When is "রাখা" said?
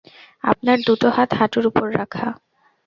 1.93-2.27